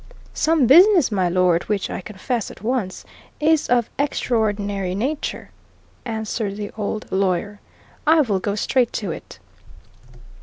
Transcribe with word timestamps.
"Some 0.33 0.65
business, 0.65 1.11
my 1.11 1.29
lord, 1.29 1.65
which, 1.69 1.87
I 1.91 2.01
confess 2.01 2.49
at 2.49 2.63
once, 2.63 3.05
is 3.39 3.67
of 3.67 3.87
extraordinary 3.99 4.95
nature," 4.95 5.51
answered 6.05 6.55
the 6.57 6.71
old 6.75 7.05
lawyer. 7.11 7.59
"I 8.07 8.21
will 8.21 8.39
go 8.39 8.55
straight 8.55 8.91
to 8.93 9.11
it. 9.11 9.37